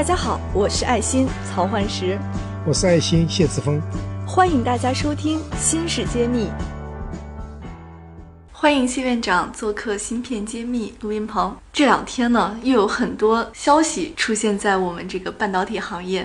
[0.00, 2.18] 大家好，我是爱心曹焕石，
[2.66, 3.78] 我是爱心谢志峰，
[4.26, 6.46] 欢迎大家收听《新事揭秘》。
[8.50, 11.54] 欢迎谢院长做客《芯片揭秘》录音棚。
[11.70, 16.22] 这两天呢，又有很多消息出现在我们这个半导体行业，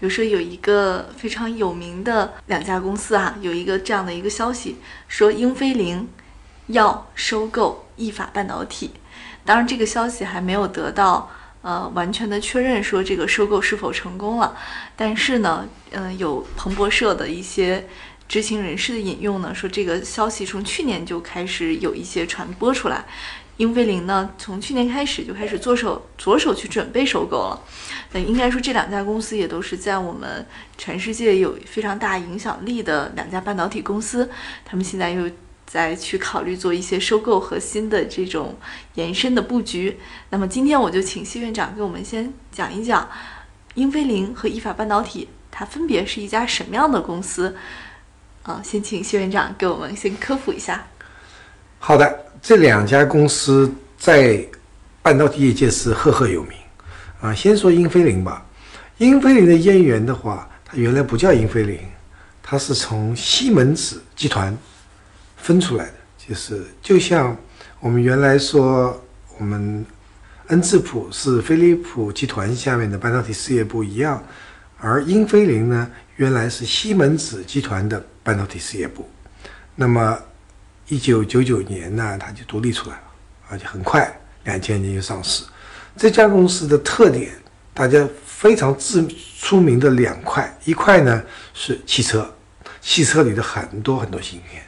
[0.00, 6.08] 比如说有一个非常有名的两家公司啊，有一个这样的一个消息，说英飞凌
[6.68, 8.92] 要收购意法半导体。
[9.44, 11.30] 当然，这个消息还没有得到。
[11.60, 14.56] 呃，完全的确认说这个收购是否成功了，
[14.96, 17.84] 但是呢，嗯，有彭博社的一些
[18.28, 23.04] 知情人士的引用呢，说这个消息从去年就开始有一些传播出来，
[23.56, 27.60] 英飞凌呢从去年开始就开始着手着手去准备收购了，
[28.12, 30.46] 那应该说这两家公司也都是在我们
[30.78, 34.30] 全世界有非常大影响力的两家半导体公司，
[34.64, 35.28] 他们现在又。
[35.68, 38.56] 再去考虑做一些收购和新的这种
[38.94, 39.98] 延伸的布局。
[40.30, 43.06] 那么今天我就请谢院长给我们先讲一讲
[43.74, 47.54] 英飞凌和意法半导体，它分别是一家什么样的公司？
[48.44, 50.86] 啊，先请谢院长给我们先科普一下。
[51.78, 54.42] 好的，这两家公司在
[55.02, 56.52] 半导体业界是赫赫有名
[57.20, 57.34] 啊。
[57.34, 58.44] 先说英飞凌吧，
[58.96, 61.78] 英飞凌的渊源的话，它原来不叫英飞凌，
[62.42, 64.56] 它是从西门子集团。
[65.48, 67.34] 分出来的就是，就像
[67.80, 69.02] 我们原来说，
[69.38, 69.82] 我们
[70.48, 74.22] 恩智浦是飞利浦集团下面的半导体事业部一样，
[74.78, 79.08] 而英飞凌呢，原来是西门子集团的半导体事业部。
[79.74, 80.18] 那么，
[80.88, 83.02] 一九九九年呢，它就独立出来了，
[83.48, 85.44] 而且很快两千年就上市。
[85.96, 87.32] 这家公司的特点，
[87.72, 89.02] 大家非常自
[89.40, 91.22] 出名的两块，一块呢
[91.54, 92.30] 是汽车，
[92.82, 94.62] 汽车里的很多很多芯片。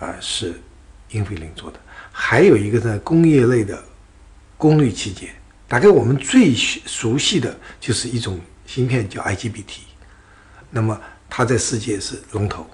[0.00, 0.60] 啊，是
[1.10, 1.78] 英飞凌做的。
[2.10, 3.80] 还有一个呢，工业类的
[4.56, 5.30] 功率器件，
[5.68, 9.82] 大概我们最熟悉的就是一种芯片叫 IGBT。
[10.70, 12.68] 那么它在世界是龙头，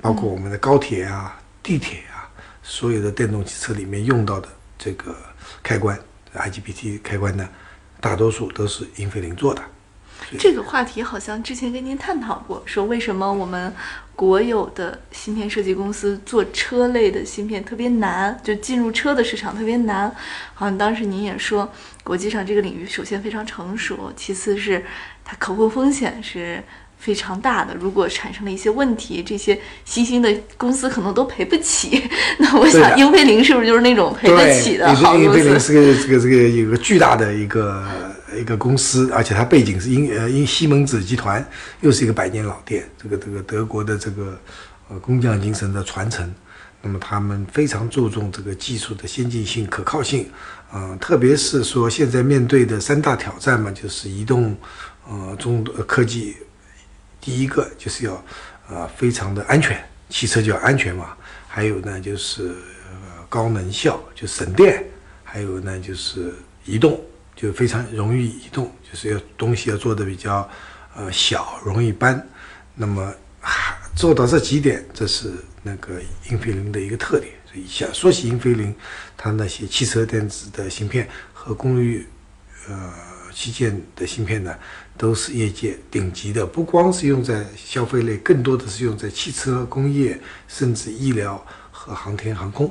[0.00, 2.30] 包括我们的高铁啊、地铁啊，
[2.62, 4.48] 所有的电动汽车里面用到的
[4.78, 5.14] 这个
[5.62, 5.98] 开关
[6.34, 7.48] IGBT 开关呢，
[8.00, 9.62] 大多数都是英飞凌做的。
[10.38, 13.74] 这个话题好像之前跟您探讨过，说为什么我们
[14.14, 20.14] 国有的芯片设计公司做车类的芯片特别难，就进入车的市场特别难。
[20.54, 21.70] 好像当时您也说，
[22.02, 24.84] 国际上这个领域首先非常成熟，其次是
[25.24, 26.62] 它可控风险是。
[26.98, 32.02] 非常大的，如果产生了一些问题，这些新兴的公司可能都赔不起。
[32.38, 35.24] 那我想，英飞凌是不是就是那种赔得起的好公司？
[35.24, 37.84] 英飞凌是个这个这个有个巨大的一个
[38.36, 41.42] 一个公司，而且它背景是英呃英西门子集团，
[41.80, 44.38] 又是一个百年老店，这个这个德国的这个
[44.88, 46.28] 呃工匠精神的传承。
[46.82, 50.28] 那么他们非常注重这个技术的先进性、可靠性，
[50.74, 54.56] 嗯，特别是说现在面对的三大挑战嘛，就是移动
[55.08, 56.36] 呃中科技。
[57.28, 58.24] 第一个就是要，
[58.70, 59.78] 呃，非常的安全，
[60.08, 61.14] 汽车就要安全嘛。
[61.46, 62.54] 还有呢，就是
[62.88, 64.82] 呃高能效，就省电。
[65.22, 66.32] 还有呢，就是
[66.64, 66.98] 移动，
[67.36, 70.48] 就非常容易移动，就是要东西要做的比较，
[70.96, 72.26] 呃小，容易搬。
[72.74, 73.12] 那么
[73.94, 75.30] 做到这几点，这是
[75.62, 76.00] 那个
[76.30, 77.30] 英飞凌的一个特点。
[77.44, 78.74] 所以想说起英飞凌，
[79.18, 82.08] 它那些汽车电子的芯片和功率，
[82.70, 82.90] 呃。
[83.38, 84.52] 器件的芯片呢，
[84.96, 92.68] 都是业界顶级的，不光是用在消费类，更多的是用在汽车工业，甚至医疗和航天航空。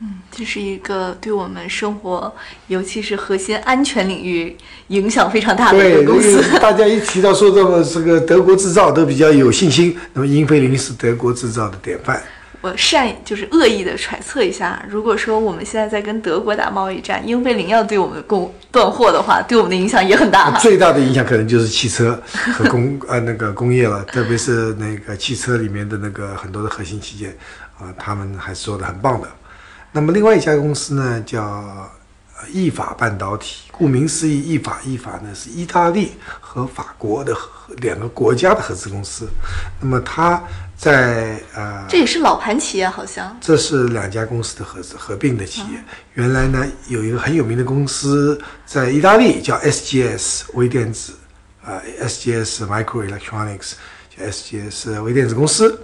[0.00, 2.34] 嗯，这是一个对我们生活，
[2.68, 6.42] 尤其是核心安全领域影响非常大的一个公司。
[6.58, 9.94] 大家一提到说这么这个德国制造，都比较有信心。
[10.14, 12.22] 那么英飞凌是德国制造的典范。
[12.60, 20.50] 我善就是恶意的揣测一下，如果说我们现在在跟德国打贸易战，英菲林要对我们供断货的话，对我们的影响也很大。
[20.58, 22.20] 最大的影响可能就是汽车
[22.54, 27.36] 和工 呃那个工业了，特别是那个汽车里面的那个很多的核心器件
[27.78, 29.28] 啊，他们还是做的很棒的。
[29.92, 31.88] 那么另外一家公司呢，叫
[32.52, 37.36] 意法半导体，顾名思义，意法意法呢是意大利和法国的
[37.78, 39.28] 两个国家的合资公司。
[39.80, 40.42] 那么它。
[40.78, 45.82] 在呃，这也是老盘企业，好像这是两家公司的合资合并的企业。
[46.14, 51.14] 原来呢，有一个很有名的公司在意大利，叫 SGS 微电子，
[51.64, 53.72] 啊，SGS Microelectronics，
[54.16, 55.76] 叫 SGS 微电子公司。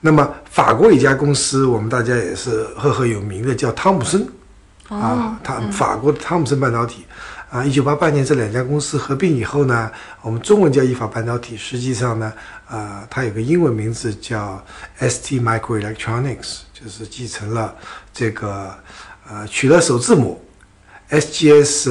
[0.00, 4.26] 那么法国一家公司，我们大家也是赫赫有名的，叫汤姆森，
[4.90, 7.06] 啊，他法国的汤姆森半导体。
[7.50, 9.90] 啊，一九八八年这两家公司合并以后呢，
[10.22, 12.32] 我们中文叫意法半导体，实际上呢，
[12.68, 14.64] 呃，它有个英文名字叫
[15.00, 17.74] ST Microelectronics，就是继承了
[18.12, 18.72] 这个，
[19.28, 20.40] 呃，取了首字母
[21.10, 21.90] SGS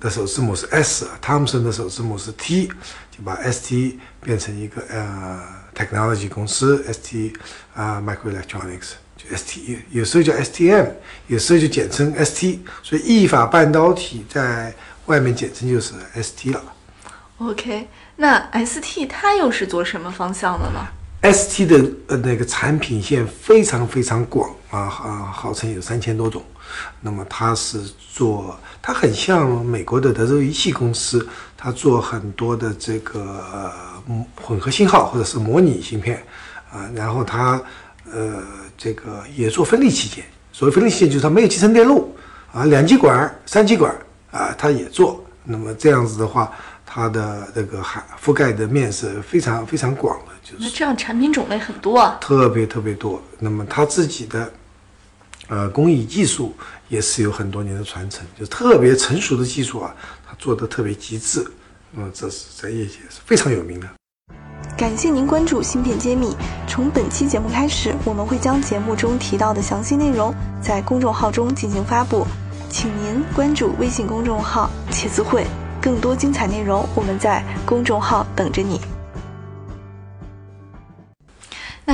[0.00, 2.66] 的首字母是 S，汤姆森的首字母是 T，
[3.12, 5.40] 就把 ST 变成一个呃
[5.72, 7.32] technology 公司 ST
[7.74, 10.88] 啊 microelectronics 就 ST，有时候叫 STM，
[11.28, 14.74] 有时候就简称 ST，所以意法半导体在
[15.06, 16.62] 外面简称就是 ST 了。
[17.38, 20.86] OK，那 ST 它又是做什么方向的呢
[21.22, 26.42] ？ST 的呃那个产品线非常非常广啊啊，号称有三千多种。
[27.00, 27.80] 那么它是
[28.12, 31.26] 做，它很像美国的德州仪器公司，
[31.56, 33.72] 它做很多的这个
[34.40, 36.22] 混合信号或者是模拟芯片
[36.70, 37.60] 啊，然后它
[38.10, 38.42] 呃
[38.76, 40.24] 这个也做分立器件。
[40.52, 42.14] 所谓分立器件就是它没有集成电路
[42.52, 43.94] 啊，两极管、三极管
[44.30, 45.24] 啊，它也做。
[45.42, 46.52] 那么这样子的话，
[46.86, 52.16] 它的这个涵覆盖的面是非常非常广的，就是那这样产品种类很多啊。
[52.20, 53.22] 特别特别多。
[53.38, 54.52] 那么它自己的
[55.48, 56.54] 呃工艺技术
[56.88, 59.94] 也是有很多年的传承，就特别成熟的技术啊，
[60.26, 61.44] 它做的特别极致。
[61.90, 63.88] 那么这是在业界是非常有名的。
[64.76, 66.26] 感谢您关注《芯片揭秘》。
[66.66, 72.26] 从本期节目开始，我们会将节目中提到的详细内容在公众号中进行发布，
[72.68, 75.46] 请您关注微信公众号“茄子会”，
[75.80, 78.80] 更多精彩内容我们在公众号等着你。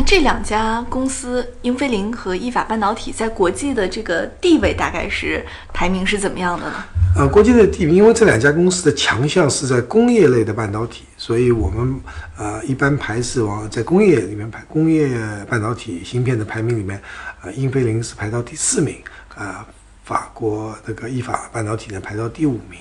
[0.07, 6.85] 这两家公司，英飞凌和意法半导体，在国际的这个地位大概是排名是怎么样的呢？
[7.17, 12.01] 呃，国际的地名，因为这两家公司的强项是在工业类的半导体，所以我们
[12.39, 15.11] 呃一般排是往在工业里面排，工业
[15.49, 17.01] 半导体芯片的排名里面，
[17.43, 18.97] 呃，英飞凌是排到第四名，
[19.35, 19.67] 啊、
[20.05, 22.79] 法国那个意法半导体呢排到第五名，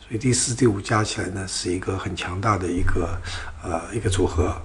[0.00, 3.18] 所以第四、第五加起来呢是一个很强大的一个
[3.62, 4.56] 呃一个组合。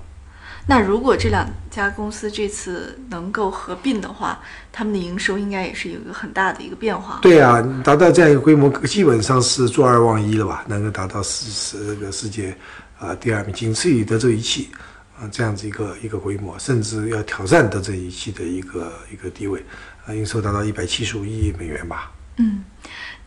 [0.69, 4.37] 那如果这两家公司这次能够合并的话，
[4.71, 7.19] 他们的营收应该也是有一个很大的一个变化。
[7.21, 10.65] 对啊，达到这样一个规模，基本上是坐二望一了吧？
[10.67, 12.53] 能够达到世世这个世界
[12.99, 14.69] 啊、第二名，仅次于德州仪器
[15.17, 19.63] 啊、这样子一个一个规模，甚至要挑战德州仪器的一个一个地位
[20.05, 22.11] 啊、营收达到一百七十五亿美元吧。
[22.39, 22.61] 嗯，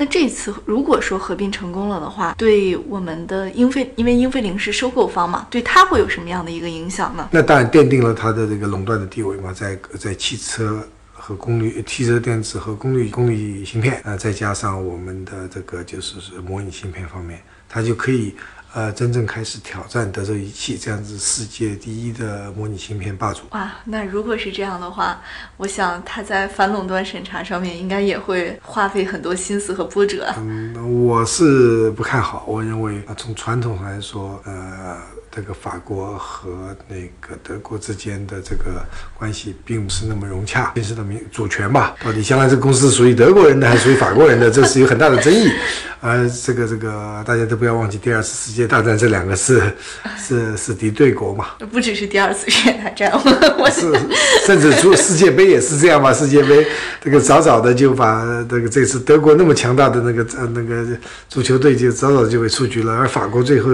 [0.01, 7.29] 那这次如果说合并成功了的话，对我们的英飞，因为英飞凌是收购方嘛，对它会有什么样的一个影响呢？
[7.31, 10.83] 那当然奠定了它的这个垄断的地位嘛，在在汽车
[11.13, 17.39] 和功率、汽车电子和功率功率芯片那、再加上我们的这个就是是模拟芯片方面，
[17.69, 18.35] 它就可以
[18.73, 23.41] 呃真正开始挑战德州仪器这样子世界第一的模拟芯片霸主。
[23.51, 25.21] 哇，那如果是这样的话，
[25.57, 30.35] 我想他在反垄断审查上面应该也会花费很多心思和波折啊。
[30.39, 32.45] 嗯，我是不看好。
[32.47, 34.97] 我认为啊，从传统上来说，呃，
[35.33, 38.85] 这个法国和那个德国之间的这个
[39.17, 45.49] 关系并不是那么融洽，牵涉到民主权吧，到底将来这个公司属于德国人的还是属于法国人的，这是有很大的争议。
[46.03, 49.63] 呃，这个这个大家都不要忘记，第二次世界大战这两个是
[50.19, 53.93] 是是敌对国嘛，不只是第二次世界大战，我我是，
[54.47, 56.11] 甚至足世界杯也是这样嘛。
[56.13, 56.67] 世界杯
[57.03, 60.87] 这个早早的就把这个这次德国那么强大的那个呃那个
[61.29, 63.71] 足球队就早早就被出局了，而法国最后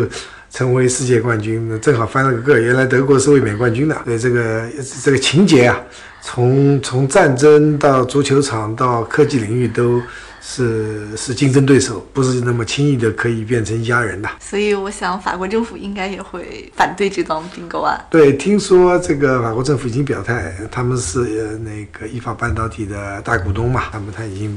[0.50, 2.60] 成为世界冠军，正好翻了个个。
[2.60, 4.68] 原来德国是卫冕冠军的，对这个
[5.02, 5.80] 这个情节啊，
[6.22, 10.02] 从从战争到足球场到科技领域都。
[10.48, 14.28] 是是竞争对手，不是那么轻易的可以变成一家人的。
[14.38, 18.00] 所以我想法国政府应该也会反对这桩并购案。
[18.08, 24.56] 对，听说这个法国政府已经表态，他们是呃那个意法半导体的大股东嘛，那么他已经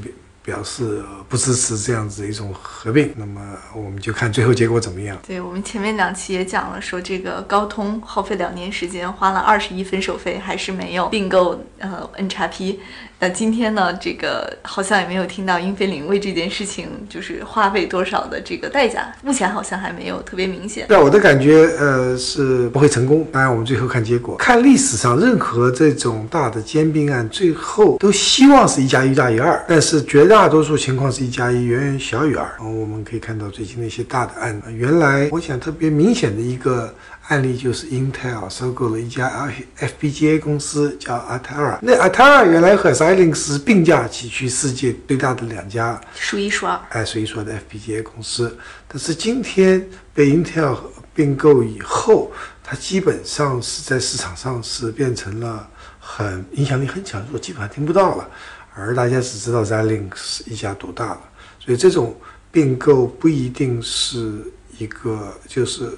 [0.49, 3.13] 表示不支持这样子一种合并。
[3.15, 3.39] 那么
[3.75, 5.15] 我们就看最后结果怎么样。
[5.27, 12.79] 对我们前面两期也讲了，说这个高通耗费两年时间，花了二十亿分手费，还是没有并购呃 N 叉 P。
[13.21, 20.88] 那今天呢，这个好像也没有听到英飞凌为这件事情就是花费多少的这个代价，目前好像还没有特别明显。
[20.88, 23.27] 对我的感觉，呃，是不会成功。
[23.29, 24.38] 当然，我们最后看结果。
[24.38, 32.45] 看历史上任何这种大的兼并案，最后都希望是一加一大于二，但是绝大多数情况是一加一远远小于二。
[32.57, 36.95] 然后，我们可以看到最近的一些大的案，原来我想特别明显的一个。
[37.29, 39.31] 案例就是 Intel 收购了一家
[39.79, 41.77] FPGA 公司，叫 Altera。
[41.79, 48.55] 那 Altera 原来和 Xilinx 并驾齐驱，世界最大的两家，数一数二，哎，数一数二的 FPGA 公司。
[48.87, 50.77] 但是今天被 Intel
[51.15, 52.31] 并购以后，
[52.63, 55.67] 它基本上是在市场上是变成了
[55.99, 58.29] 很影响力很强弱，基本上听不到了。
[58.75, 61.21] 而大家只知道 Xilinx 一家独大了，
[61.59, 62.15] 所以这种
[62.51, 64.39] 并购不一定是
[64.77, 65.91] 一个就是。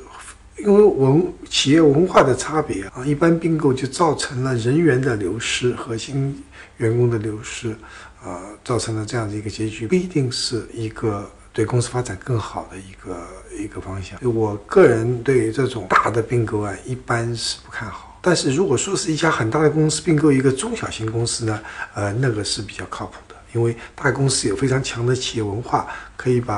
[0.62, 6.44] 因为文企业文化的差别啊，一般并购就造成了人员的流失，核心
[6.78, 7.76] 员工的流失，
[8.24, 13.28] 啊，造成了这样的一个结局，不一定是一个对公司发展更好的一个
[13.58, 14.20] 一个方向。
[14.34, 18.20] 我个人对于这种大的并购案一般是不看好。
[18.24, 21.60] 但是如果说是一家很大的公司并购一个中小型公司呢，
[21.96, 26.58] 呃，那个是比较靠谱的，因为大公司有非常强的企业文化，可以把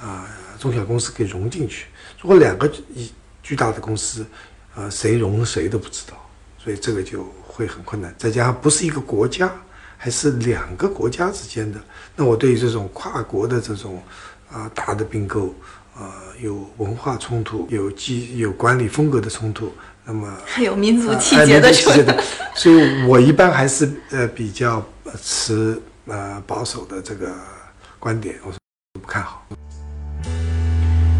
[0.00, 1.86] 啊中小公司给融进去。
[2.20, 3.08] 如果两个一
[3.46, 4.26] 巨大的公司，
[4.74, 6.16] 呃，谁融谁都不知道，
[6.58, 8.12] 所以这个就会很困难。
[8.18, 9.48] 再加上不是一个国家，
[9.96, 11.78] 还是两个国家之间的，
[12.16, 14.02] 那我对于这种跨国的这种
[14.50, 15.54] 啊大的并购，
[15.96, 16.10] 呃，
[16.40, 19.72] 有文化冲突，有机有管理风格的冲突。
[20.04, 22.12] 那么 还有民族气节的冲突，
[22.56, 24.84] 所以我一般还是呃比较
[25.22, 27.32] 持呃保守的这个
[28.00, 28.58] 观点，我说
[29.00, 29.46] 不看好。